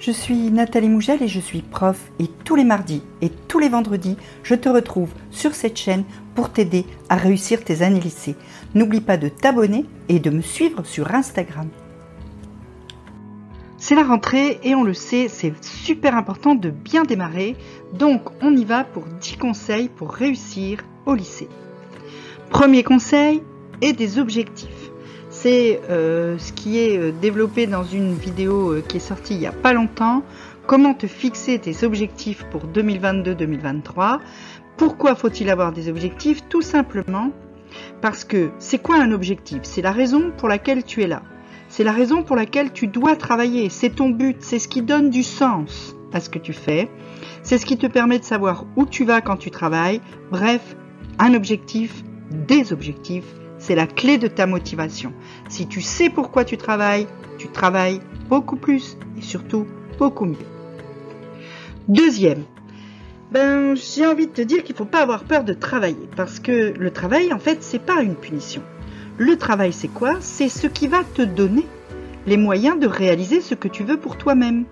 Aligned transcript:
Je 0.00 0.12
suis 0.12 0.50
Nathalie 0.50 0.88
Mougel 0.88 1.22
et 1.22 1.28
je 1.28 1.40
suis 1.40 1.60
prof 1.60 2.10
et 2.18 2.26
tous 2.26 2.56
les 2.56 2.64
mardis 2.64 3.02
et 3.20 3.28
tous 3.28 3.58
les 3.58 3.68
vendredis, 3.68 4.16
je 4.42 4.54
te 4.54 4.70
retrouve 4.70 5.10
sur 5.30 5.54
cette 5.54 5.76
chaîne 5.76 6.04
pour 6.34 6.50
t'aider 6.50 6.86
à 7.10 7.16
réussir 7.16 7.62
tes 7.62 7.82
années 7.82 8.00
lycée. 8.00 8.34
N'oublie 8.74 9.02
pas 9.02 9.18
de 9.18 9.28
t'abonner 9.28 9.84
et 10.08 10.18
de 10.18 10.30
me 10.30 10.40
suivre 10.40 10.86
sur 10.86 11.14
Instagram. 11.14 11.68
C'est 13.76 13.94
la 13.94 14.04
rentrée 14.04 14.58
et 14.62 14.74
on 14.74 14.84
le 14.84 14.94
sait, 14.94 15.28
c'est 15.28 15.52
super 15.62 16.16
important 16.16 16.54
de 16.54 16.70
bien 16.70 17.04
démarrer. 17.04 17.54
Donc 17.92 18.22
on 18.40 18.56
y 18.56 18.64
va 18.64 18.84
pour 18.84 19.04
10 19.04 19.36
conseils 19.36 19.90
pour 19.90 20.12
réussir 20.12 20.78
au 21.04 21.14
lycée. 21.14 21.50
Premier 22.48 22.84
conseil, 22.84 23.42
et 23.82 23.92
des 23.92 24.18
objectifs 24.18 24.79
c'est 25.42 25.80
euh, 25.88 26.36
ce 26.38 26.52
qui 26.52 26.78
est 26.78 26.98
euh, 26.98 27.12
développé 27.12 27.66
dans 27.66 27.82
une 27.82 28.14
vidéo 28.14 28.72
euh, 28.72 28.84
qui 28.86 28.98
est 28.98 29.00
sortie 29.00 29.34
il 29.34 29.40
n'y 29.40 29.46
a 29.46 29.52
pas 29.52 29.72
longtemps. 29.72 30.22
Comment 30.66 30.92
te 30.92 31.06
fixer 31.06 31.58
tes 31.58 31.84
objectifs 31.84 32.44
pour 32.50 32.66
2022-2023 32.66 34.18
Pourquoi 34.76 35.14
faut-il 35.14 35.48
avoir 35.48 35.72
des 35.72 35.88
objectifs? 35.88 36.46
Tout 36.48 36.60
simplement 36.60 37.30
parce 38.02 38.24
que 38.24 38.50
c'est 38.58 38.78
quoi 38.78 38.96
un 38.96 39.12
objectif? 39.12 39.60
C'est 39.62 39.80
la 39.80 39.92
raison 39.92 40.30
pour 40.36 40.48
laquelle 40.48 40.84
tu 40.84 41.02
es 41.02 41.06
là. 41.06 41.22
C'est 41.68 41.84
la 41.84 41.92
raison 41.92 42.22
pour 42.22 42.36
laquelle 42.36 42.72
tu 42.72 42.86
dois 42.86 43.16
travailler. 43.16 43.70
C'est 43.70 43.90
ton 43.90 44.10
but. 44.10 44.36
C'est 44.40 44.58
ce 44.58 44.68
qui 44.68 44.82
donne 44.82 45.08
du 45.08 45.22
sens 45.22 45.96
à 46.12 46.20
ce 46.20 46.28
que 46.28 46.38
tu 46.38 46.52
fais. 46.52 46.90
C'est 47.42 47.56
ce 47.56 47.64
qui 47.64 47.78
te 47.78 47.86
permet 47.86 48.18
de 48.18 48.24
savoir 48.24 48.66
où 48.76 48.84
tu 48.84 49.04
vas 49.04 49.22
quand 49.22 49.36
tu 49.36 49.50
travailles. 49.50 50.02
Bref, 50.30 50.76
un 51.18 51.32
objectif, 51.32 52.04
des 52.30 52.72
objectifs 52.72 53.40
c'est 53.60 53.76
la 53.76 53.86
clé 53.86 54.18
de 54.18 54.26
ta 54.26 54.46
motivation. 54.46 55.12
Si 55.48 55.68
tu 55.68 55.80
sais 55.80 56.10
pourquoi 56.10 56.44
tu 56.44 56.56
travailles, 56.56 57.06
tu 57.38 57.46
travailles 57.48 58.00
beaucoup 58.28 58.56
plus 58.56 58.96
et 59.16 59.22
surtout 59.22 59.66
beaucoup 59.98 60.24
mieux. 60.24 60.36
Deuxième, 61.86 62.44
ben, 63.30 63.76
j'ai 63.76 64.06
envie 64.06 64.26
de 64.26 64.32
te 64.32 64.42
dire 64.42 64.64
qu'il 64.64 64.74
ne 64.74 64.78
faut 64.78 64.84
pas 64.84 65.02
avoir 65.02 65.24
peur 65.24 65.44
de 65.44 65.52
travailler 65.52 66.08
parce 66.16 66.40
que 66.40 66.72
le 66.76 66.90
travail, 66.90 67.32
en 67.32 67.38
fait, 67.38 67.62
c'est 67.62 67.84
pas 67.84 68.02
une 68.02 68.16
punition. 68.16 68.62
Le 69.18 69.36
travail, 69.36 69.72
c'est 69.72 69.88
quoi? 69.88 70.16
C'est 70.20 70.48
ce 70.48 70.66
qui 70.66 70.88
va 70.88 71.04
te 71.04 71.22
donner 71.22 71.66
les 72.26 72.38
moyens 72.38 72.78
de 72.78 72.86
réaliser 72.86 73.40
ce 73.40 73.54
que 73.54 73.68
tu 73.68 73.84
veux 73.84 73.98
pour 73.98 74.16
toi-même. 74.16 74.64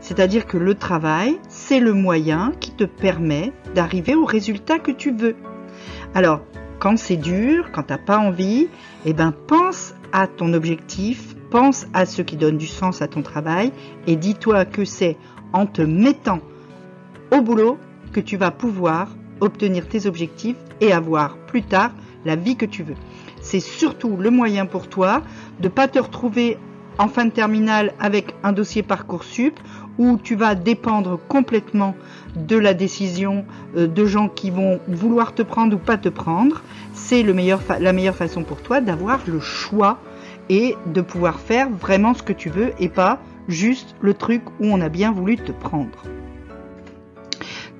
C'est-à-dire 0.00 0.46
que 0.46 0.56
le 0.56 0.74
travail, 0.74 1.38
c'est 1.48 1.80
le 1.80 1.92
moyen 1.92 2.52
qui 2.60 2.72
te 2.72 2.84
permet 2.84 3.52
d'arriver 3.74 4.14
au 4.14 4.24
résultat 4.24 4.78
que 4.78 4.90
tu 4.90 5.12
veux. 5.12 5.36
Alors, 6.14 6.40
quand 6.84 6.98
c'est 6.98 7.16
dur, 7.16 7.72
quand 7.72 7.84
t'as 7.84 7.96
pas 7.96 8.18
envie, 8.18 8.68
eh 9.06 9.14
ben 9.14 9.32
pense 9.32 9.94
à 10.12 10.26
ton 10.26 10.52
objectif, 10.52 11.34
pense 11.50 11.86
à 11.94 12.04
ce 12.04 12.20
qui 12.20 12.36
donne 12.36 12.58
du 12.58 12.66
sens 12.66 13.00
à 13.00 13.08
ton 13.08 13.22
travail 13.22 13.72
et 14.06 14.16
dis-toi 14.16 14.66
que 14.66 14.84
c'est 14.84 15.16
en 15.54 15.64
te 15.64 15.80
mettant 15.80 16.40
au 17.32 17.40
boulot 17.40 17.78
que 18.12 18.20
tu 18.20 18.36
vas 18.36 18.50
pouvoir 18.50 19.08
obtenir 19.40 19.88
tes 19.88 20.04
objectifs 20.04 20.58
et 20.82 20.92
avoir 20.92 21.38
plus 21.46 21.62
tard 21.62 21.90
la 22.26 22.36
vie 22.36 22.54
que 22.54 22.66
tu 22.66 22.82
veux. 22.82 22.96
C'est 23.40 23.60
surtout 23.60 24.18
le 24.18 24.28
moyen 24.28 24.66
pour 24.66 24.86
toi 24.86 25.22
de 25.60 25.68
pas 25.68 25.88
te 25.88 25.98
retrouver 25.98 26.58
en 26.98 27.08
fin 27.08 27.26
de 27.26 27.30
terminale 27.30 27.92
avec 28.00 28.34
un 28.42 28.52
dossier 28.52 28.82
Parcoursup 28.82 29.58
où 29.98 30.18
tu 30.22 30.34
vas 30.34 30.54
dépendre 30.54 31.18
complètement 31.28 31.94
de 32.36 32.56
la 32.56 32.74
décision 32.74 33.44
euh, 33.76 33.86
de 33.86 34.06
gens 34.06 34.28
qui 34.28 34.50
vont 34.50 34.80
vouloir 34.88 35.34
te 35.34 35.42
prendre 35.42 35.76
ou 35.76 35.78
pas 35.78 35.96
te 35.96 36.08
prendre. 36.08 36.62
C'est 36.92 37.22
la 37.22 37.92
meilleure 37.92 38.16
façon 38.16 38.42
pour 38.42 38.62
toi 38.62 38.80
d'avoir 38.80 39.20
le 39.26 39.40
choix 39.40 39.98
et 40.48 40.76
de 40.86 41.00
pouvoir 41.00 41.40
faire 41.40 41.70
vraiment 41.70 42.14
ce 42.14 42.22
que 42.22 42.32
tu 42.32 42.48
veux 42.48 42.72
et 42.78 42.88
pas 42.88 43.20
juste 43.48 43.94
le 44.00 44.14
truc 44.14 44.42
où 44.60 44.66
on 44.66 44.80
a 44.80 44.88
bien 44.88 45.12
voulu 45.12 45.36
te 45.36 45.52
prendre. 45.52 46.02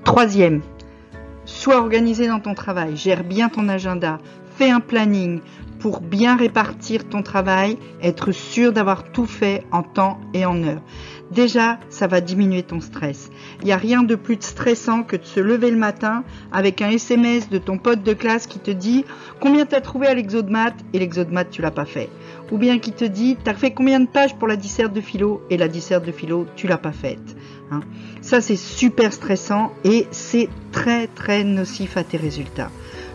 Troisième, 0.05 0.61
sois 1.45 1.79
organisé 1.79 2.27
dans 2.27 2.41
ton 2.41 2.55
travail, 2.55 2.97
gère 2.97 3.25
bien 3.25 3.49
ton 3.49 3.69
agenda, 3.69 4.19
fais 4.57 4.71
un 4.71 4.81
planning, 4.81 5.41
pour 5.85 6.01
bien 6.01 6.35
répartir 6.35 7.07
ton 7.11 7.23
travail, 7.23 7.77
être 8.01 8.33
sûr 8.33 8.73
d'avoir 8.73 9.13
tout 9.13 9.27
fait 9.27 9.65
en 9.71 9.83
temps 9.83 10.19
et 10.33 10.47
en 10.47 10.63
heure. 10.63 10.81
Déjà, 11.31 11.79
ça 11.91 12.07
va 12.07 12.23
diminuer 12.23 12.63
ton 12.63 12.81
stress. 12.81 13.31
Il 13.61 13.67
n'y 13.67 13.73
a 13.73 13.77
rien 13.77 14.03
de 14.03 14.15
plus 14.15 14.39
stressant 14.41 15.03
que 15.03 15.15
de 15.15 15.27
se 15.27 15.41
lever 15.41 15.71
le 15.71 15.77
matin 15.77 16.25
avec 16.53 16.81
un 16.81 16.89
SMS 16.89 17.51
de 17.51 17.59
ton 17.59 17.77
pote 17.77 18.03
de 18.03 18.15
classe 18.15 18.47
qui 18.47 18.61
te 18.61 18.71
dit 18.71 19.05
combien 19.41 19.67
tu 19.67 19.75
as 19.75 19.83
trouvé 19.83 20.07
à 20.07 20.15
l'exo 20.15 20.41
de 20.41 20.51
maths? 20.51 20.83
Et 20.95 21.01
l'exo 21.01 21.23
de 21.23 21.33
maths 21.33 21.51
tu 21.51 21.61
l'as 21.61 21.71
pas 21.71 21.85
fait. 21.85 22.09
Ou 22.51 22.57
bien 22.57 22.79
qui 22.79 22.93
te 22.93 23.05
dit 23.05 23.37
tu 23.45 23.51
as 23.51 23.55
fait 23.55 23.73
combien 23.73 24.01
de 24.01 24.09
pages 24.09 24.35
pour 24.37 24.49
la 24.49 24.57
disserte 24.57 24.95
de 24.95 25.03
philo? 25.03 25.43
Et 25.51 25.59
la 25.59 25.69
disserte 25.69 26.07
de 26.07 26.13
philo 26.13 26.47
tu 26.57 26.67
l'as 26.67 26.79
pas 26.79 26.93
faite. 26.93 27.37
Hein. 27.71 27.81
Ça 28.23 28.41
c'est 28.41 28.57
super 28.57 29.13
stressant 29.13 29.75
et 29.85 30.07
c'est 30.13 30.49
très 30.73 31.09
très 31.09 31.45
nocif 31.45 31.99
à 31.99 32.05
tes 32.05 32.17
résultats. 32.17 32.71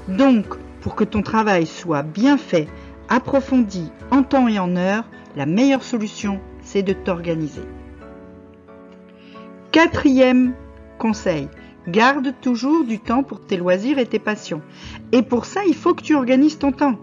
Donc 0.08 0.46
pour 0.82 0.96
que 0.96 1.04
ton 1.04 1.22
travail 1.22 1.66
soit 1.66 2.04
bien 2.04 2.38
fait, 2.38 2.68
approfondi 3.10 3.92
en 4.12 4.24
temps 4.24 4.48
et 4.48 4.60
en 4.60 4.76
heure, 4.76 5.04
la 5.36 5.46
meilleure 5.46 5.84
solution, 5.84 6.40
c'est 6.62 6.84
de 6.84 6.94
t'organiser. 6.94 7.64
Quatrième 9.72 10.54
conseil, 10.98 11.48
garde 11.88 12.34
toujours 12.42 12.86
du 12.86 13.00
temps 13.00 13.24
pour 13.24 13.40
tes 13.40 13.58
loisirs 13.58 14.00
et 14.00 14.06
tes 14.06 14.20
passions. 14.20 14.62
Et 15.12 15.22
pour 15.22 15.46
ça, 15.46 15.62
il 15.68 15.76
faut 15.76 15.94
que 15.94 16.04
tu 16.04 16.16
organises 16.16 16.60
ton 16.60 16.72
temps. 16.72 17.00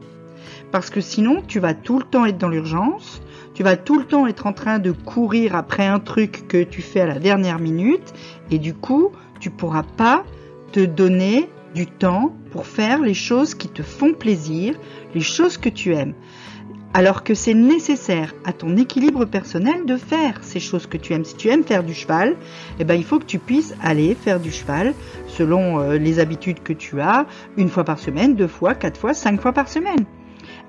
Parce 0.72 0.90
que 0.90 1.00
sinon, 1.00 1.42
tu 1.46 1.60
vas 1.60 1.74
tout 1.74 1.98
le 1.98 2.04
temps 2.04 2.26
être 2.26 2.38
dans 2.38 2.48
l'urgence, 2.48 3.22
tu 3.54 3.62
vas 3.62 3.76
tout 3.76 3.98
le 3.98 4.04
temps 4.04 4.26
être 4.26 4.46
en 4.46 4.52
train 4.52 4.78
de 4.78 4.90
courir 4.90 5.56
après 5.56 5.86
un 5.86 6.00
truc 6.00 6.46
que 6.48 6.62
tu 6.62 6.82
fais 6.82 7.00
à 7.00 7.06
la 7.06 7.18
dernière 7.18 7.58
minute, 7.58 8.12
et 8.50 8.58
du 8.58 8.74
coup, 8.74 9.12
tu 9.40 9.50
pourras 9.50 9.84
pas 9.84 10.24
te 10.72 10.80
donner 10.80 11.48
du 11.76 11.86
temps 11.86 12.32
pour 12.50 12.66
faire 12.66 13.02
les 13.02 13.14
choses 13.14 13.54
qui 13.54 13.68
te 13.68 13.82
font 13.82 14.14
plaisir, 14.14 14.74
les 15.14 15.20
choses 15.20 15.58
que 15.58 15.68
tu 15.68 15.94
aimes. 15.94 16.14
Alors 16.94 17.22
que 17.22 17.34
c'est 17.34 17.52
nécessaire 17.52 18.34
à 18.46 18.54
ton 18.54 18.78
équilibre 18.78 19.26
personnel 19.26 19.84
de 19.84 19.98
faire 19.98 20.38
ces 20.40 20.58
choses 20.58 20.86
que 20.86 20.96
tu 20.96 21.12
aimes. 21.12 21.26
Si 21.26 21.36
tu 21.36 21.48
aimes 21.48 21.64
faire 21.64 21.84
du 21.84 21.92
cheval, 21.92 22.36
eh 22.78 22.84
ben, 22.84 22.94
il 22.94 23.04
faut 23.04 23.18
que 23.18 23.26
tu 23.26 23.38
puisses 23.38 23.74
aller 23.82 24.14
faire 24.14 24.40
du 24.40 24.50
cheval 24.50 24.94
selon 25.26 25.78
euh, 25.78 25.98
les 25.98 26.18
habitudes 26.18 26.62
que 26.62 26.72
tu 26.72 26.98
as, 27.02 27.26
une 27.58 27.68
fois 27.68 27.84
par 27.84 27.98
semaine, 27.98 28.34
deux 28.34 28.48
fois, 28.48 28.74
quatre 28.74 28.98
fois, 28.98 29.12
cinq 29.12 29.42
fois 29.42 29.52
par 29.52 29.68
semaine. 29.68 30.06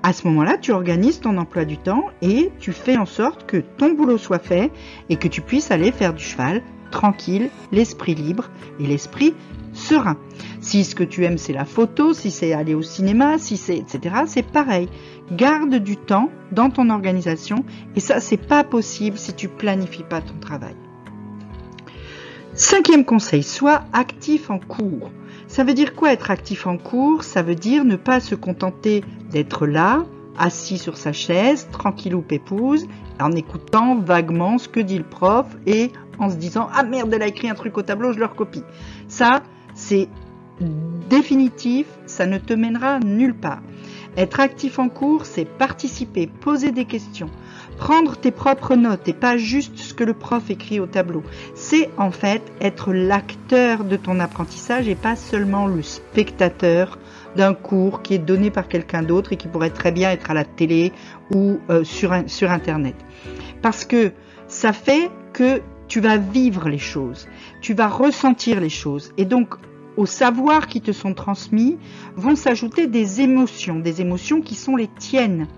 À 0.02 0.12
ce 0.12 0.26
moment-là, 0.28 0.58
tu 0.58 0.72
organises 0.72 1.20
ton 1.20 1.38
emploi 1.38 1.64
du 1.64 1.78
temps 1.78 2.04
et 2.20 2.52
tu 2.60 2.72
fais 2.72 2.98
en 2.98 3.06
sorte 3.06 3.46
que 3.46 3.56
ton 3.56 3.94
boulot 3.94 4.18
soit 4.18 4.38
fait 4.38 4.70
et 5.08 5.16
que 5.16 5.28
tu 5.28 5.40
puisses 5.40 5.70
aller 5.70 5.90
faire 5.90 6.12
du 6.12 6.22
cheval 6.22 6.62
tranquille, 6.90 7.48
l'esprit 7.72 8.14
libre 8.14 8.50
et 8.80 8.86
l'esprit 8.86 9.34
serein. 9.78 10.16
Si 10.60 10.84
ce 10.84 10.94
que 10.94 11.04
tu 11.04 11.24
aimes 11.24 11.38
c'est 11.38 11.52
la 11.52 11.64
photo, 11.64 12.12
si 12.12 12.30
c'est 12.30 12.52
aller 12.52 12.74
au 12.74 12.82
cinéma, 12.82 13.38
si 13.38 13.56
c'est 13.56 13.78
etc. 13.78 14.16
C'est 14.26 14.46
pareil. 14.46 14.88
Garde 15.32 15.76
du 15.76 15.96
temps 15.96 16.30
dans 16.52 16.70
ton 16.70 16.90
organisation 16.90 17.64
et 17.96 18.00
ça 18.00 18.20
c'est 18.20 18.36
pas 18.36 18.64
possible 18.64 19.18
si 19.18 19.32
tu 19.34 19.48
planifies 19.48 20.04
pas 20.04 20.20
ton 20.20 20.38
travail. 20.40 20.74
Cinquième 22.54 23.04
conseil, 23.04 23.44
sois 23.44 23.82
actif 23.92 24.50
en 24.50 24.58
cours. 24.58 25.12
Ça 25.46 25.62
veut 25.62 25.74
dire 25.74 25.94
quoi 25.94 26.12
être 26.12 26.30
actif 26.30 26.66
en 26.66 26.76
cours? 26.76 27.22
Ça 27.22 27.42
veut 27.42 27.54
dire 27.54 27.84
ne 27.84 27.96
pas 27.96 28.18
se 28.18 28.34
contenter 28.34 29.04
d'être 29.30 29.66
là, 29.66 30.04
assis 30.36 30.76
sur 30.76 30.96
sa 30.96 31.12
chaise, 31.12 31.68
tranquille 31.70 32.14
ou 32.14 32.20
pépouse, 32.20 32.88
en 33.20 33.32
écoutant 33.32 33.96
vaguement 33.96 34.58
ce 34.58 34.68
que 34.68 34.80
dit 34.80 34.98
le 34.98 35.04
prof 35.04 35.46
et 35.66 35.92
en 36.18 36.30
se 36.30 36.36
disant 36.36 36.68
ah 36.74 36.82
merde 36.82 37.12
elle 37.14 37.22
a 37.22 37.28
écrit 37.28 37.48
un 37.48 37.54
truc 37.54 37.78
au 37.78 37.82
tableau, 37.82 38.12
je 38.12 38.18
le 38.18 38.26
recopie. 38.26 38.64
Ça, 39.06 39.42
c'est 39.78 40.08
définitif, 41.08 41.86
ça 42.06 42.26
ne 42.26 42.38
te 42.38 42.52
mènera 42.52 42.98
nulle 42.98 43.34
part. 43.34 43.62
Être 44.16 44.40
actif 44.40 44.80
en 44.80 44.88
cours, 44.88 45.24
c'est 45.24 45.44
participer, 45.44 46.26
poser 46.26 46.72
des 46.72 46.84
questions, 46.84 47.30
prendre 47.76 48.16
tes 48.16 48.32
propres 48.32 48.74
notes 48.74 49.06
et 49.06 49.12
pas 49.12 49.36
juste 49.36 49.78
ce 49.78 49.94
que 49.94 50.02
le 50.02 50.14
prof 50.14 50.50
écrit 50.50 50.80
au 50.80 50.86
tableau. 50.86 51.22
C'est 51.54 51.90
en 51.96 52.10
fait 52.10 52.42
être 52.60 52.92
l'acteur 52.92 53.84
de 53.84 53.94
ton 53.94 54.18
apprentissage 54.18 54.88
et 54.88 54.96
pas 54.96 55.14
seulement 55.14 55.68
le 55.68 55.82
spectateur 55.82 56.98
d'un 57.36 57.54
cours 57.54 58.02
qui 58.02 58.14
est 58.14 58.18
donné 58.18 58.50
par 58.50 58.66
quelqu'un 58.66 59.02
d'autre 59.02 59.32
et 59.32 59.36
qui 59.36 59.46
pourrait 59.46 59.70
très 59.70 59.92
bien 59.92 60.10
être 60.10 60.32
à 60.32 60.34
la 60.34 60.44
télé 60.44 60.92
ou 61.32 61.60
euh, 61.70 61.84
sur, 61.84 62.12
sur 62.26 62.50
Internet. 62.50 62.96
Parce 63.62 63.84
que 63.84 64.10
ça 64.48 64.72
fait 64.72 65.08
que 65.32 65.62
tu 65.86 66.00
vas 66.00 66.16
vivre 66.16 66.68
les 66.68 66.78
choses, 66.78 67.28
tu 67.60 67.74
vas 67.74 67.88
ressentir 67.88 68.60
les 68.60 68.68
choses. 68.68 69.12
Et 69.16 69.24
donc, 69.24 69.54
aux 69.98 70.06
savoirs 70.06 70.68
qui 70.68 70.80
te 70.80 70.92
sont 70.92 71.12
transmis 71.12 71.76
vont 72.14 72.36
s'ajouter 72.36 72.86
des 72.86 73.20
émotions, 73.20 73.80
des 73.80 74.00
émotions 74.00 74.40
qui 74.40 74.54
sont 74.54 74.76
les 74.76 74.86
tiennes. 74.86 75.48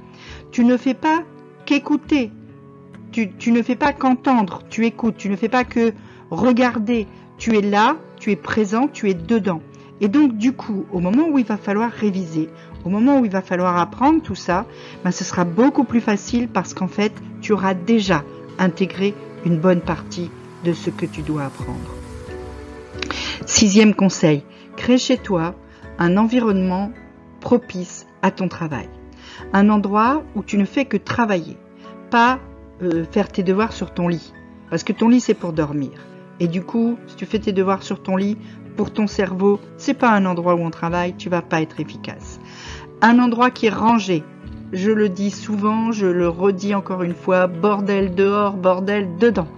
Tu 0.50 0.64
ne 0.64 0.78
fais 0.78 0.94
pas 0.94 1.24
qu'écouter, 1.66 2.32
tu, 3.12 3.52
ne 3.52 3.60
fais 3.60 3.76
pas 3.76 3.92
qu'entendre, 3.92 4.62
tu 4.70 4.86
écoutes, 4.86 5.18
tu 5.18 5.28
ne 5.28 5.36
fais 5.36 5.50
pas 5.50 5.64
que 5.64 5.92
regarder, 6.30 7.06
tu 7.36 7.58
es 7.58 7.60
là, 7.60 7.96
tu 8.18 8.30
es 8.30 8.36
présent, 8.36 8.88
tu 8.88 9.10
es 9.10 9.14
dedans. 9.14 9.60
Et 10.00 10.08
donc 10.08 10.38
du 10.38 10.54
coup, 10.54 10.86
au 10.90 11.00
moment 11.00 11.28
où 11.28 11.38
il 11.38 11.44
va 11.44 11.58
falloir 11.58 11.90
réviser, 11.90 12.48
au 12.86 12.88
moment 12.88 13.20
où 13.20 13.26
il 13.26 13.30
va 13.30 13.42
falloir 13.42 13.76
apprendre 13.76 14.22
tout 14.22 14.34
ça, 14.34 14.64
ben, 15.04 15.10
ce 15.10 15.22
sera 15.22 15.44
beaucoup 15.44 15.84
plus 15.84 16.00
facile 16.00 16.48
parce 16.48 16.72
qu'en 16.72 16.88
fait, 16.88 17.12
tu 17.42 17.52
auras 17.52 17.74
déjà 17.74 18.24
intégré 18.58 19.12
une 19.44 19.58
bonne 19.58 19.82
partie 19.82 20.30
de 20.64 20.72
ce 20.72 20.88
que 20.88 21.04
tu 21.04 21.20
dois 21.20 21.44
apprendre. 21.44 21.90
Sixième 23.50 23.94
conseil, 23.94 24.44
crée 24.76 24.96
chez 24.96 25.18
toi 25.18 25.56
un 25.98 26.16
environnement 26.16 26.92
propice 27.40 28.06
à 28.22 28.30
ton 28.30 28.46
travail. 28.46 28.88
Un 29.52 29.70
endroit 29.70 30.22
où 30.36 30.44
tu 30.44 30.56
ne 30.56 30.64
fais 30.64 30.84
que 30.84 30.96
travailler, 30.96 31.58
pas 32.10 32.38
euh, 32.80 33.04
faire 33.10 33.26
tes 33.26 33.42
devoirs 33.42 33.72
sur 33.72 33.92
ton 33.92 34.06
lit. 34.06 34.32
Parce 34.70 34.84
que 34.84 34.92
ton 34.92 35.08
lit 35.08 35.20
c'est 35.20 35.34
pour 35.34 35.52
dormir. 35.52 35.90
Et 36.38 36.46
du 36.46 36.62
coup, 36.62 36.96
si 37.08 37.16
tu 37.16 37.26
fais 37.26 37.40
tes 37.40 37.50
devoirs 37.50 37.82
sur 37.82 38.04
ton 38.04 38.16
lit, 38.16 38.38
pour 38.76 38.92
ton 38.92 39.08
cerveau, 39.08 39.58
c'est 39.78 39.94
pas 39.94 40.10
un 40.10 40.26
endroit 40.26 40.54
où 40.54 40.60
on 40.60 40.70
travaille, 40.70 41.16
tu 41.16 41.28
vas 41.28 41.42
pas 41.42 41.60
être 41.60 41.80
efficace. 41.80 42.38
Un 43.02 43.18
endroit 43.18 43.50
qui 43.50 43.66
est 43.66 43.74
rangé. 43.74 44.22
Je 44.72 44.92
le 44.92 45.08
dis 45.08 45.32
souvent, 45.32 45.90
je 45.90 46.06
le 46.06 46.28
redis 46.28 46.76
encore 46.76 47.02
une 47.02 47.16
fois, 47.16 47.48
bordel 47.48 48.14
dehors, 48.14 48.56
bordel 48.56 49.16
dedans. 49.18 49.48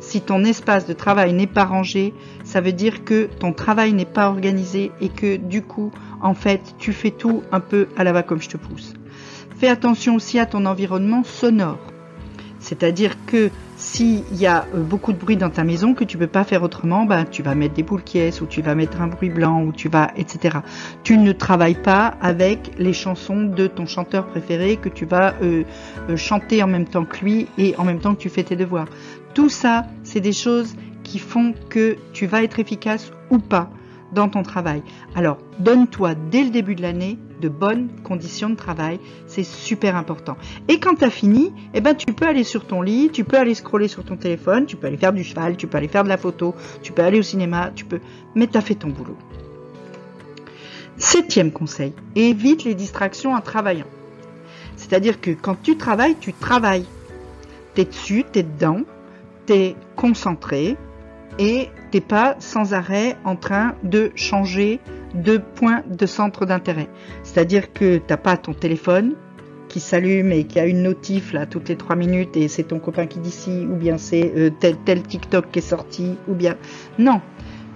Si 0.00 0.20
ton 0.20 0.44
espace 0.44 0.86
de 0.86 0.92
travail 0.92 1.32
n'est 1.32 1.46
pas 1.46 1.64
rangé, 1.64 2.14
ça 2.44 2.60
veut 2.60 2.72
dire 2.72 3.04
que 3.04 3.28
ton 3.38 3.52
travail 3.52 3.92
n'est 3.92 4.04
pas 4.04 4.28
organisé 4.28 4.90
et 5.00 5.08
que 5.08 5.36
du 5.36 5.62
coup, 5.62 5.90
en 6.20 6.34
fait, 6.34 6.74
tu 6.78 6.92
fais 6.92 7.10
tout 7.10 7.42
un 7.52 7.60
peu 7.60 7.88
à 7.96 8.04
la 8.04 8.12
va 8.12 8.22
comme 8.22 8.40
je 8.40 8.48
te 8.48 8.56
pousse. 8.56 8.94
Fais 9.56 9.68
attention 9.68 10.14
aussi 10.14 10.38
à 10.38 10.46
ton 10.46 10.66
environnement 10.66 11.24
sonore. 11.24 11.78
C'est-à-dire 12.58 13.14
que 13.26 13.50
s'il 13.76 14.24
y 14.34 14.46
a 14.46 14.66
euh, 14.74 14.82
beaucoup 14.82 15.12
de 15.12 15.18
bruit 15.18 15.36
dans 15.36 15.50
ta 15.50 15.62
maison 15.62 15.94
que 15.94 16.02
tu 16.02 16.18
peux 16.18 16.26
pas 16.26 16.42
faire 16.42 16.62
autrement, 16.62 17.04
ben, 17.04 17.24
tu 17.24 17.42
vas 17.42 17.54
mettre 17.54 17.74
des 17.74 17.82
boules 17.82 18.02
qui 18.02 18.18
ou 18.40 18.46
tu 18.46 18.60
vas 18.60 18.74
mettre 18.74 19.00
un 19.00 19.06
bruit 19.06 19.30
blanc 19.30 19.62
ou 19.62 19.72
tu 19.72 19.88
vas, 19.88 20.10
etc. 20.16 20.58
Tu 21.04 21.16
ne 21.18 21.30
travailles 21.32 21.80
pas 21.80 22.14
avec 22.20 22.72
les 22.78 22.92
chansons 22.92 23.44
de 23.44 23.66
ton 23.66 23.86
chanteur 23.86 24.26
préféré 24.26 24.78
que 24.78 24.88
tu 24.88 25.04
vas 25.04 25.34
euh, 25.42 25.62
euh, 26.08 26.16
chanter 26.16 26.62
en 26.62 26.66
même 26.66 26.86
temps 26.86 27.04
que 27.04 27.24
lui 27.24 27.46
et 27.56 27.76
en 27.76 27.84
même 27.84 28.00
temps 28.00 28.14
que 28.14 28.20
tu 28.20 28.30
fais 28.30 28.42
tes 28.42 28.56
devoirs. 28.56 28.88
Tout 29.36 29.50
ça, 29.50 29.84
c'est 30.02 30.20
des 30.20 30.32
choses 30.32 30.76
qui 31.04 31.18
font 31.18 31.52
que 31.68 31.98
tu 32.14 32.26
vas 32.26 32.42
être 32.42 32.58
efficace 32.58 33.12
ou 33.28 33.36
pas 33.38 33.68
dans 34.14 34.30
ton 34.30 34.42
travail. 34.42 34.82
Alors, 35.14 35.36
donne-toi 35.58 36.14
dès 36.14 36.42
le 36.42 36.48
début 36.48 36.74
de 36.74 36.80
l'année 36.80 37.18
de 37.42 37.50
bonnes 37.50 37.90
conditions 38.02 38.48
de 38.48 38.54
travail, 38.54 38.98
c'est 39.26 39.44
super 39.44 39.94
important. 39.94 40.38
Et 40.68 40.80
quand 40.80 40.94
tu 40.94 41.04
as 41.04 41.10
fini, 41.10 41.52
eh 41.74 41.82
ben 41.82 41.94
tu 41.94 42.14
peux 42.14 42.26
aller 42.26 42.44
sur 42.44 42.66
ton 42.66 42.80
lit, 42.80 43.10
tu 43.12 43.24
peux 43.24 43.36
aller 43.36 43.54
scroller 43.54 43.88
sur 43.88 44.06
ton 44.06 44.16
téléphone, 44.16 44.64
tu 44.64 44.76
peux 44.76 44.86
aller 44.86 44.96
faire 44.96 45.12
du 45.12 45.22
cheval, 45.22 45.58
tu 45.58 45.66
peux 45.66 45.76
aller 45.76 45.88
faire 45.88 46.04
de 46.04 46.08
la 46.08 46.16
photo, 46.16 46.54
tu 46.80 46.92
peux 46.92 47.02
aller 47.02 47.18
au 47.18 47.22
cinéma, 47.22 47.72
tu 47.74 47.84
peux 47.84 48.00
mais 48.34 48.46
tu 48.46 48.56
as 48.56 48.62
fait 48.62 48.76
ton 48.76 48.88
boulot. 48.88 49.18
Septième 50.96 51.52
conseil, 51.52 51.92
évite 52.14 52.64
les 52.64 52.74
distractions 52.74 53.34
en 53.34 53.42
travaillant. 53.42 53.84
C'est-à-dire 54.76 55.20
que 55.20 55.32
quand 55.32 55.60
tu 55.62 55.76
travailles, 55.76 56.16
tu 56.18 56.32
travailles. 56.32 56.86
Tu 57.74 57.82
es 57.82 57.84
dessus, 57.84 58.24
tu 58.32 58.38
es 58.38 58.42
dedans, 58.42 58.80
tu 59.46 59.52
es 59.52 59.76
concentré, 59.96 60.76
et 61.38 61.68
t'es 61.90 62.00
pas 62.00 62.36
sans 62.38 62.74
arrêt 62.74 63.16
en 63.24 63.36
train 63.36 63.74
de 63.82 64.10
changer 64.14 64.80
de 65.14 65.38
point 65.38 65.82
de 65.88 66.06
centre 66.06 66.46
d'intérêt. 66.46 66.88
C'est-à-dire 67.22 67.72
que 67.72 67.98
t'as 67.98 68.16
pas 68.16 68.36
ton 68.36 68.52
téléphone 68.52 69.14
qui 69.68 69.80
s'allume 69.80 70.32
et 70.32 70.44
qui 70.44 70.58
a 70.58 70.66
une 70.66 70.82
notif 70.82 71.32
là 71.32 71.44
toutes 71.44 71.68
les 71.68 71.76
trois 71.76 71.96
minutes 71.96 72.36
et 72.36 72.48
c'est 72.48 72.64
ton 72.64 72.78
copain 72.78 73.06
qui 73.06 73.18
dit 73.18 73.30
si 73.30 73.66
ou 73.66 73.74
bien 73.74 73.98
c'est 73.98 74.32
euh, 74.36 74.50
tel 74.60 74.76
tel 74.84 75.02
TikTok 75.02 75.50
qui 75.50 75.58
est 75.58 75.62
sorti 75.62 76.16
ou 76.28 76.34
bien 76.34 76.56
non. 76.98 77.20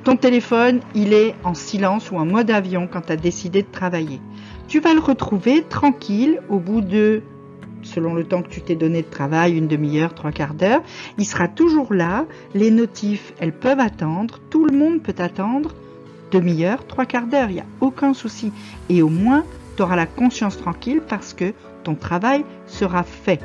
Ton 0.02 0.16
téléphone, 0.16 0.80
il 0.94 1.12
est 1.12 1.34
en 1.44 1.52
silence 1.52 2.10
ou 2.10 2.16
en 2.16 2.24
mode 2.24 2.50
avion 2.50 2.88
quand 2.90 3.02
tu 3.02 3.12
as 3.12 3.16
décidé 3.16 3.62
de 3.62 3.70
travailler. 3.70 4.18
Tu 4.66 4.80
vas 4.80 4.94
le 4.94 5.00
retrouver 5.00 5.62
tranquille 5.68 6.40
au 6.48 6.58
bout 6.58 6.80
de 6.80 7.22
selon 7.82 8.14
le 8.14 8.24
temps 8.24 8.42
que 8.42 8.48
tu 8.48 8.60
t'es 8.60 8.74
donné 8.74 9.02
de 9.02 9.10
travail, 9.10 9.56
une 9.56 9.68
demi-heure, 9.68 10.14
trois 10.14 10.32
quarts 10.32 10.54
d'heure. 10.54 10.82
Il 11.18 11.24
sera 11.24 11.48
toujours 11.48 11.92
là. 11.92 12.26
Les 12.54 12.70
notifs, 12.70 13.32
elles 13.38 13.52
peuvent 13.52 13.80
attendre. 13.80 14.38
Tout 14.50 14.64
le 14.64 14.76
monde 14.76 15.02
peut 15.02 15.14
attendre 15.18 15.74
demi-heure, 16.30 16.86
trois 16.86 17.06
quarts 17.06 17.26
d'heure. 17.26 17.50
Il 17.50 17.54
n'y 17.54 17.60
a 17.60 17.66
aucun 17.80 18.14
souci. 18.14 18.52
Et 18.88 19.02
au 19.02 19.08
moins, 19.08 19.44
tu 19.76 19.82
auras 19.82 19.96
la 19.96 20.06
conscience 20.06 20.58
tranquille 20.58 21.02
parce 21.06 21.34
que 21.34 21.52
ton 21.84 21.94
travail 21.94 22.44
sera 22.66 23.02
fait. 23.02 23.40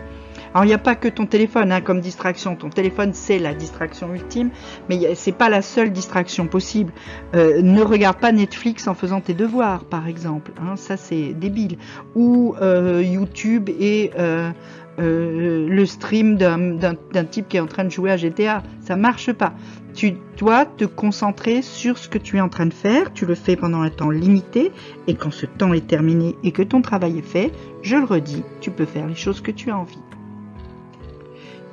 Alors 0.55 0.63
il 0.63 0.69
n'y 0.69 0.73
a 0.73 0.77
pas 0.77 0.95
que 0.95 1.09
ton 1.09 1.25
téléphone 1.25 1.73
hein, 1.73 1.81
comme 1.81 1.99
distraction. 1.99 2.55
Ton 2.55 2.69
téléphone 2.69 3.11
c'est 3.13 3.39
la 3.39 3.53
distraction 3.53 4.15
ultime, 4.15 4.51
mais 4.87 5.13
c'est 5.13 5.33
pas 5.33 5.49
la 5.49 5.61
seule 5.61 5.91
distraction 5.91 6.47
possible. 6.47 6.93
Euh, 7.35 7.61
ne 7.61 7.81
regarde 7.81 8.19
pas 8.19 8.31
Netflix 8.31 8.87
en 8.87 8.93
faisant 8.93 9.19
tes 9.19 9.33
devoirs, 9.33 9.83
par 9.83 10.07
exemple. 10.07 10.53
Hein, 10.61 10.77
ça 10.77 10.95
c'est 10.95 11.33
débile. 11.33 11.77
Ou 12.15 12.55
euh, 12.61 13.03
YouTube 13.03 13.69
et 13.69 14.11
euh, 14.17 14.53
le 14.97 15.85
stream 15.85 16.37
d'un 16.37 17.25
type 17.25 17.49
qui 17.49 17.57
est 17.57 17.59
en 17.59 17.67
train 17.67 17.83
de 17.83 17.89
jouer 17.89 18.11
à 18.11 18.15
GTA. 18.15 18.63
Ça 18.79 18.95
marche 18.95 19.33
pas. 19.33 19.55
Tu 19.93 20.13
dois 20.37 20.65
te 20.65 20.85
concentrer 20.85 21.63
sur 21.63 21.97
ce 21.97 22.07
que 22.07 22.17
tu 22.17 22.37
es 22.37 22.41
en 22.41 22.47
train 22.47 22.67
de 22.67 22.73
faire. 22.73 23.11
Tu 23.11 23.25
le 23.25 23.35
fais 23.35 23.57
pendant 23.57 23.81
un 23.81 23.89
temps 23.89 24.09
limité. 24.09 24.71
Et 25.07 25.15
quand 25.15 25.31
ce 25.31 25.47
temps 25.47 25.73
est 25.73 25.85
terminé 25.85 26.37
et 26.45 26.53
que 26.53 26.63
ton 26.63 26.81
travail 26.81 27.17
est 27.17 27.29
fait, 27.29 27.51
je 27.81 27.97
le 27.97 28.05
redis, 28.05 28.43
tu 28.61 28.71
peux 28.71 28.85
faire 28.85 29.05
les 29.05 29.15
choses 29.15 29.41
que 29.41 29.51
tu 29.51 29.69
as 29.69 29.77
envie. 29.77 29.99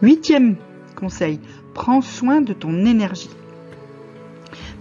Huitième 0.02 0.56
conseil, 0.96 1.38
prends 1.74 2.00
soin 2.00 2.40
de 2.40 2.52
ton 2.52 2.84
énergie. 2.84 3.30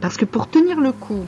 Parce 0.01 0.17
que 0.17 0.25
pour 0.25 0.49
tenir 0.49 0.79
le 0.81 0.91
coup 0.91 1.25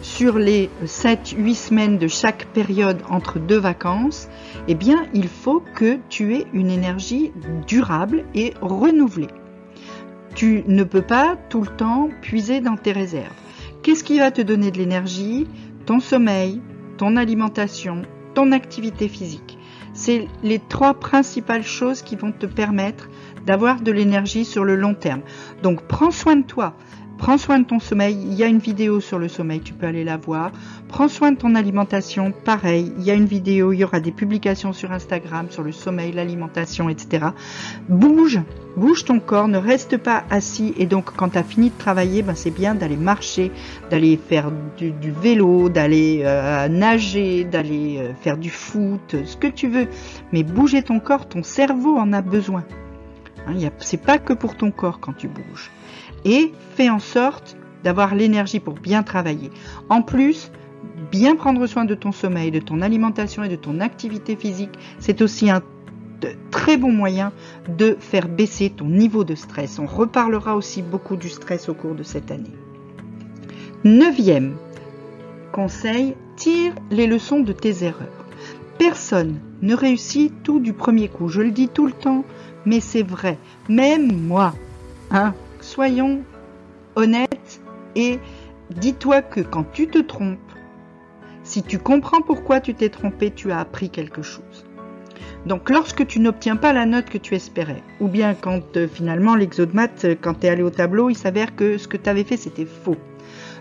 sur 0.00 0.38
les 0.38 0.70
7-8 0.84 1.54
semaines 1.54 1.98
de 1.98 2.08
chaque 2.08 2.46
période 2.46 3.02
entre 3.10 3.38
deux 3.38 3.58
vacances, 3.58 4.28
eh 4.66 4.76
il 5.12 5.28
faut 5.28 5.62
que 5.74 5.98
tu 6.08 6.34
aies 6.36 6.46
une 6.52 6.70
énergie 6.70 7.32
durable 7.66 8.24
et 8.34 8.54
renouvelée. 8.60 9.28
Tu 10.34 10.62
ne 10.66 10.84
peux 10.84 11.02
pas 11.02 11.36
tout 11.50 11.62
le 11.62 11.76
temps 11.76 12.08
puiser 12.22 12.60
dans 12.60 12.76
tes 12.76 12.92
réserves. 12.92 13.32
Qu'est-ce 13.82 14.04
qui 14.04 14.18
va 14.18 14.30
te 14.30 14.42
donner 14.42 14.70
de 14.70 14.78
l'énergie? 14.78 15.46
Ton 15.84 16.00
sommeil, 16.00 16.60
ton 16.96 17.16
alimentation, 17.16 18.02
ton 18.34 18.52
activité 18.52 19.08
physique. 19.08 19.47
C'est 20.00 20.28
les 20.44 20.60
trois 20.60 20.94
principales 20.94 21.64
choses 21.64 22.02
qui 22.02 22.14
vont 22.14 22.30
te 22.30 22.46
permettre 22.46 23.08
d'avoir 23.44 23.80
de 23.80 23.90
l'énergie 23.90 24.44
sur 24.44 24.62
le 24.62 24.76
long 24.76 24.94
terme. 24.94 25.22
Donc 25.64 25.82
prends 25.88 26.12
soin 26.12 26.36
de 26.36 26.44
toi. 26.44 26.74
Prends 27.18 27.36
soin 27.36 27.58
de 27.58 27.64
ton 27.64 27.80
sommeil. 27.80 28.16
Il 28.22 28.34
y 28.34 28.44
a 28.44 28.46
une 28.46 28.60
vidéo 28.60 29.00
sur 29.00 29.18
le 29.18 29.26
sommeil, 29.26 29.60
tu 29.60 29.74
peux 29.74 29.86
aller 29.86 30.04
la 30.04 30.16
voir. 30.16 30.52
Prends 30.86 31.08
soin 31.08 31.32
de 31.32 31.36
ton 31.36 31.56
alimentation. 31.56 32.32
Pareil, 32.32 32.92
il 32.96 33.04
y 33.04 33.10
a 33.10 33.14
une 33.14 33.26
vidéo, 33.26 33.72
il 33.72 33.80
y 33.80 33.84
aura 33.84 33.98
des 33.98 34.12
publications 34.12 34.72
sur 34.72 34.92
Instagram 34.92 35.46
sur 35.50 35.64
le 35.64 35.72
sommeil, 35.72 36.12
l'alimentation, 36.12 36.88
etc. 36.88 37.26
Bouge, 37.88 38.40
bouge 38.76 39.04
ton 39.04 39.18
corps, 39.18 39.48
ne 39.48 39.58
reste 39.58 39.96
pas 39.96 40.22
assis. 40.30 40.74
Et 40.78 40.86
donc, 40.86 41.12
quand 41.16 41.30
tu 41.30 41.38
as 41.38 41.42
fini 41.42 41.70
de 41.70 41.76
travailler, 41.76 42.22
ben, 42.22 42.36
c'est 42.36 42.52
bien 42.52 42.76
d'aller 42.76 42.96
marcher, 42.96 43.50
d'aller 43.90 44.16
faire 44.16 44.52
du, 44.78 45.10
vélo, 45.10 45.68
d'aller 45.68 46.22
euh, 46.24 46.68
nager, 46.68 47.42
d'aller 47.42 47.98
euh, 47.98 48.14
faire 48.14 48.38
du 48.38 48.50
foot, 48.50 49.16
ce 49.24 49.36
que 49.36 49.48
tu 49.48 49.68
veux. 49.68 49.88
Mais 50.32 50.44
bouger 50.44 50.82
ton 50.82 51.00
corps, 51.00 51.28
ton 51.28 51.42
cerveau 51.42 51.96
en 51.96 52.12
a 52.12 52.22
besoin. 52.22 52.64
Hein, 53.48 53.70
c'est 53.78 54.02
pas 54.02 54.18
que 54.18 54.32
pour 54.32 54.56
ton 54.56 54.70
corps 54.70 55.00
quand 55.00 55.14
tu 55.14 55.26
bouges. 55.26 55.70
Et 56.28 56.52
fais 56.76 56.90
en 56.90 56.98
sorte 56.98 57.56
d'avoir 57.82 58.14
l'énergie 58.14 58.60
pour 58.60 58.74
bien 58.74 59.02
travailler. 59.02 59.50
En 59.88 60.02
plus, 60.02 60.52
bien 61.10 61.36
prendre 61.36 61.66
soin 61.66 61.86
de 61.86 61.94
ton 61.94 62.12
sommeil, 62.12 62.50
de 62.50 62.60
ton 62.60 62.82
alimentation 62.82 63.42
et 63.42 63.48
de 63.48 63.56
ton 63.56 63.80
activité 63.80 64.36
physique, 64.36 64.78
c'est 64.98 65.22
aussi 65.22 65.48
un 65.48 65.62
très 66.50 66.76
bon 66.76 66.92
moyen 66.92 67.32
de 67.68 67.96
faire 67.98 68.28
baisser 68.28 68.68
ton 68.68 68.86
niveau 68.86 69.24
de 69.24 69.34
stress. 69.34 69.78
On 69.78 69.86
reparlera 69.86 70.54
aussi 70.54 70.82
beaucoup 70.82 71.16
du 71.16 71.30
stress 71.30 71.70
au 71.70 71.74
cours 71.74 71.94
de 71.94 72.02
cette 72.02 72.30
année. 72.30 72.54
Neuvième 73.84 74.56
conseil, 75.52 76.14
tire 76.36 76.74
les 76.90 77.06
leçons 77.06 77.40
de 77.40 77.52
tes 77.52 77.84
erreurs. 77.84 78.26
Personne 78.78 79.40
ne 79.62 79.74
réussit 79.74 80.32
tout 80.42 80.60
du 80.60 80.72
premier 80.72 81.08
coup. 81.08 81.28
Je 81.28 81.40
le 81.40 81.52
dis 81.52 81.68
tout 81.68 81.86
le 81.86 81.92
temps, 81.92 82.24
mais 82.66 82.80
c'est 82.80 83.02
vrai. 83.02 83.38
Même 83.68 84.12
moi, 84.12 84.52
hein, 85.10 85.34
soyons 85.60 86.22
honnêtes 86.96 87.60
et 87.96 88.18
dis-toi 88.70 89.22
que 89.22 89.40
quand 89.40 89.64
tu 89.72 89.88
te 89.88 89.98
trompes, 89.98 90.38
si 91.42 91.62
tu 91.62 91.78
comprends 91.78 92.20
pourquoi 92.20 92.60
tu 92.60 92.74
t'es 92.74 92.90
trompé, 92.90 93.30
tu 93.30 93.50
as 93.52 93.60
appris 93.60 93.90
quelque 93.90 94.22
chose. 94.22 94.66
Donc 95.46 95.70
lorsque 95.70 96.06
tu 96.06 96.20
n'obtiens 96.20 96.56
pas 96.56 96.72
la 96.72 96.84
note 96.84 97.06
que 97.06 97.18
tu 97.18 97.34
espérais, 97.34 97.82
ou 98.00 98.08
bien 98.08 98.34
quand 98.34 98.76
euh, 98.76 98.86
finalement 98.86 99.34
l'exodemat, 99.34 99.88
euh, 100.04 100.14
quand 100.20 100.34
tu 100.40 100.46
es 100.46 100.50
allé 100.50 100.62
au 100.62 100.70
tableau, 100.70 101.08
il 101.10 101.16
s'avère 101.16 101.54
que 101.54 101.78
ce 101.78 101.88
que 101.88 101.96
tu 101.96 102.10
avais 102.10 102.24
fait 102.24 102.36
c'était 102.36 102.66
faux. 102.66 102.96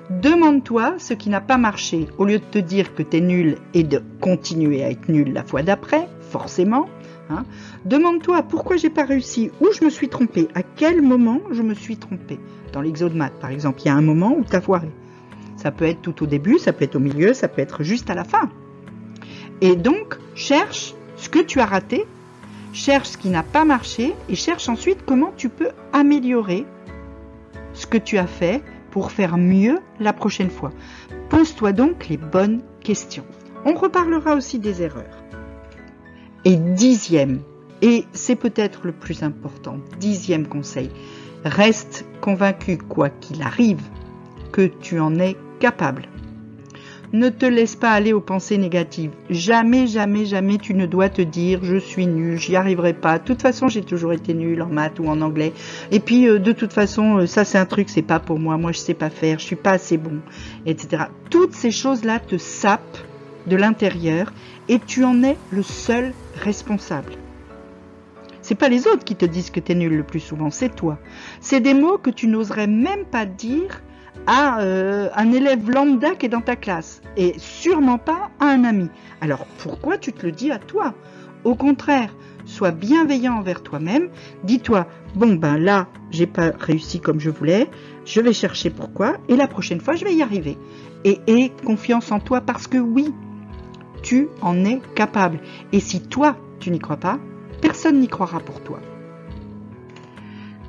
Demande-toi 0.10 0.96
ce 0.98 1.14
qui 1.14 1.30
n'a 1.30 1.42
pas 1.42 1.58
marché, 1.58 2.08
au 2.18 2.26
lieu 2.26 2.40
de 2.40 2.44
te 2.44 2.60
dire 2.60 2.96
que 2.96 3.04
tu 3.04 3.18
es 3.18 3.22
nul 3.22 3.58
et 3.74 3.84
de 3.84 4.02
continuer 4.22 4.84
à 4.84 4.90
être 4.90 5.10
nul 5.10 5.34
la 5.34 5.44
fois 5.44 5.64
d'après, 5.64 6.08
forcément, 6.22 6.88
Hein. 7.30 7.44
Demande-toi 7.86 8.44
pourquoi 8.44 8.78
j'ai 8.78 8.90
pas 8.90 9.04
réussi, 9.04 9.52
où 9.62 9.68
je 9.72 9.84
me 9.84 9.90
suis 9.90 10.10
trompé, 10.10 10.48
à 10.56 10.64
quel 10.64 11.02
moment 11.02 11.42
je 11.52 11.62
me 11.62 11.74
suis 11.74 11.98
trompé. 11.98 12.40
Dans 12.74 12.82
l'exo 12.82 13.10
de 13.10 13.16
maths, 13.16 13.40
par 13.40 13.50
exemple, 13.50 13.82
il 13.84 13.88
y 13.88 13.90
a 13.90 13.96
un 13.96 14.02
moment 14.02 14.36
où 14.38 14.44
tu 14.44 14.56
as 14.56 14.62
foiré. 14.62 14.90
Ça 15.56 15.72
peut 15.72 15.86
être 15.86 16.02
tout 16.02 16.24
au 16.24 16.26
début, 16.26 16.60
ça 16.60 16.74
peut 16.74 16.86
être 16.86 16.96
au 16.96 17.00
milieu, 17.00 17.34
ça 17.34 17.48
peut 17.48 17.62
être 17.62 17.84
juste 17.84 18.10
à 18.10 18.16
la 18.16 18.24
fin. 18.24 18.50
Et 19.62 19.76
donc, 19.76 20.18
cherche 20.36 20.94
ce 21.16 21.30
que 21.30 21.40
tu 21.40 21.60
as 21.60 21.66
raté, 21.66 22.06
cherche 22.74 23.10
ce 23.10 23.18
qui 23.18 23.30
n'a 23.30 23.44
pas 23.44 23.66
marché 23.66 24.14
et 24.30 24.36
cherche 24.36 24.70
ensuite 24.70 25.00
comment 25.06 25.34
tu 25.36 25.50
peux 25.50 25.70
améliorer 25.94 26.66
ce 27.74 27.88
que 27.88 27.98
tu 27.98 28.18
as 28.18 28.28
fait 28.28 28.64
pour 28.92 29.12
faire 29.12 29.38
mieux 29.38 29.80
la 30.00 30.14
prochaine 30.14 30.50
fois. 30.50 30.72
Pose-toi 31.30 31.74
donc 31.74 32.08
les 32.08 32.18
bonnes 32.18 32.62
questions. 32.82 33.26
On 33.66 33.74
reparlera 33.74 34.36
aussi 34.36 34.60
des 34.60 34.82
erreurs. 34.82 35.27
Et 36.48 36.56
dixième, 36.56 37.42
et 37.82 38.06
c'est 38.14 38.38
peut-être 38.38 38.86
le 38.86 38.94
plus 38.94 39.22
important, 39.22 39.80
dixième 40.00 40.48
conseil, 40.48 40.90
reste 41.44 42.06
convaincu, 42.22 42.78
quoi 42.78 43.10
qu'il 43.10 43.42
arrive, 43.42 43.82
que 44.54 44.62
tu 44.62 44.98
en 45.02 45.20
es 45.20 45.36
capable. 45.60 46.04
Ne 47.12 47.28
te 47.28 47.46
laisse 47.46 47.76
pas 47.76 47.92
aller 47.92 48.14
aux 48.14 48.22
pensées 48.22 48.58
négatives. 48.58 49.12
Jamais, 49.30 49.88
jamais, 49.88 50.24
jamais 50.24 50.58
tu 50.58 50.74
ne 50.74 50.86
dois 50.86 51.10
te 51.10 51.22
dire 51.22 51.60
je 51.64 51.76
suis 51.76 52.08
nul, 52.08 52.40
j'y 52.40 52.56
arriverai 52.56 52.94
pas. 52.94 53.20
De 53.20 53.26
toute 53.26 53.42
façon, 53.42 53.68
j'ai 53.68 53.82
toujours 53.82 54.14
été 54.14 54.34
nul 54.34 54.62
en 54.62 54.68
maths 54.68 55.00
ou 55.00 55.08
en 55.10 55.20
anglais. 55.20 55.52
Et 55.92 56.00
puis, 56.00 56.30
euh, 56.30 56.40
de 56.40 56.54
toute 56.54 56.72
façon, 56.72 57.18
euh, 57.18 57.26
ça 57.26 57.44
c'est 57.44 57.58
un 57.58 57.66
truc, 57.66 57.90
c'est 57.90 58.02
pas 58.02 58.22
pour 58.22 58.40
moi. 58.40 58.56
Moi, 58.58 58.72
je 58.72 58.80
sais 58.80 58.94
pas 58.94 59.10
faire, 59.10 59.38
je 59.40 59.44
suis 59.44 59.58
pas 59.58 59.72
assez 59.72 59.98
bon, 59.98 60.22
etc. 60.66 61.08
Toutes 61.30 61.54
ces 61.54 61.72
choses-là 61.72 62.20
te 62.20 62.38
sapent 62.38 63.04
de 63.48 63.56
l'intérieur 63.56 64.32
et 64.70 64.80
tu 64.80 65.04
en 65.04 65.24
es 65.24 65.38
le 65.52 65.64
seul 65.64 66.14
responsable. 66.36 67.14
C'est 68.42 68.56
pas 68.56 68.70
les 68.70 68.88
autres 68.88 69.04
qui 69.04 69.16
te 69.16 69.26
disent 69.26 69.50
que 69.50 69.60
tu 69.60 69.74
es 69.74 69.76
nul 69.76 69.98
le 69.98 70.04
plus 70.04 70.22
souvent, 70.22 70.52
c'est 70.52 70.74
toi. 70.74 70.98
C'est 71.42 71.60
des 71.60 71.74
mots 71.74 71.98
que 71.98 72.10
tu 72.10 72.28
n'oserais 72.28 72.68
même 72.68 73.04
pas 73.06 73.26
dire 73.26 73.82
à 74.26 74.62
euh, 74.62 75.10
un 75.16 75.32
élève 75.32 75.70
lambda 75.70 76.16
qui 76.16 76.28
est 76.28 76.30
dans 76.30 76.42
ta 76.42 76.56
classe 76.56 77.02
et 77.18 77.36
sûrement 77.38 77.98
pas 77.98 78.30
à 78.40 78.46
un 78.46 78.64
ami. 78.64 78.90
Alors 79.22 79.46
pourquoi 79.58 79.98
tu 79.98 80.14
te 80.14 80.26
le 80.26 80.32
dis 80.32 80.52
à 80.52 80.60
toi? 80.60 80.94
Au 81.44 81.56
contraire, 81.56 82.16
sois 82.46 82.72
bienveillant 82.72 83.34
envers 83.34 83.64
toi-même. 83.64 84.10
Dis-toi 84.44 84.88
bon 85.16 85.36
ben 85.36 85.58
là 85.58 85.88
j'ai 86.12 86.26
pas 86.26 86.52
réussi 86.58 87.00
comme 87.00 87.20
je 87.20 87.30
voulais, 87.30 87.70
je 88.06 88.22
vais 88.22 88.34
chercher 88.34 88.70
pourquoi 88.70 89.18
et 89.28 89.36
la 89.36 89.48
prochaine 89.48 89.82
fois 89.82 89.96
je 89.96 90.06
vais 90.06 90.14
y 90.14 90.22
arriver. 90.22 90.58
Et 91.04 91.20
aie 91.28 91.52
confiance 91.66 92.12
en 92.12 92.20
toi 92.20 92.42
parce 92.42 92.68
que 92.68 92.78
oui, 92.78 93.14
tu 94.02 94.30
en 94.42 94.66
es 94.66 94.80
capable. 94.96 95.40
Et 95.72 95.80
si 95.80 96.02
toi 96.02 96.36
tu 96.60 96.72
n'y 96.72 96.80
crois 96.80 96.98
pas, 96.98 97.20
personne 97.62 98.00
n'y 98.00 98.08
croira 98.08 98.40
pour 98.40 98.62
toi. 98.62 98.80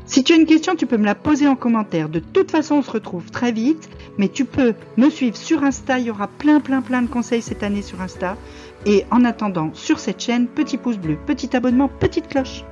Si 0.08 0.24
tu 0.24 0.32
as 0.32 0.36
une 0.36 0.46
question, 0.46 0.74
tu 0.74 0.86
peux 0.86 0.96
me 0.96 1.04
la 1.04 1.14
poser 1.14 1.46
en 1.46 1.54
commentaire. 1.54 2.08
De 2.08 2.18
toute 2.18 2.50
façon, 2.50 2.76
on 2.76 2.82
se 2.82 2.90
retrouve 2.90 3.30
très 3.30 3.52
vite, 3.52 3.90
mais 4.16 4.28
tu 4.28 4.46
peux 4.46 4.72
me 4.96 5.10
suivre 5.10 5.36
sur 5.36 5.62
Insta. 5.64 5.98
Il 5.98 6.06
y 6.06 6.10
aura 6.10 6.28
plein, 6.28 6.60
plein, 6.60 6.80
plein 6.80 7.02
de 7.02 7.08
conseils 7.08 7.42
cette 7.42 7.62
année 7.62 7.82
sur 7.82 8.00
Insta. 8.00 8.38
Et 8.86 9.04
en 9.10 9.22
attendant, 9.24 9.70
sur 9.74 9.98
cette 9.98 10.20
chaîne, 10.20 10.46
petit 10.46 10.78
pouce 10.78 10.96
bleu, 10.96 11.18
petit 11.26 11.54
abonnement, 11.54 11.88
petite 11.88 12.28
cloche. 12.28 12.64